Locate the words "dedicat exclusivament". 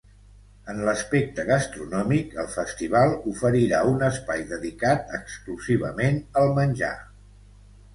4.57-6.23